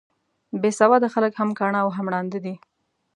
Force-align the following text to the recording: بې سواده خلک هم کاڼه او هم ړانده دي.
بې 0.61 0.71
سواده 0.79 1.07
خلک 1.13 1.33
هم 1.39 1.49
کاڼه 1.59 1.79
او 1.83 1.89
هم 1.97 2.05
ړانده 2.13 2.39
دي. 2.45 2.55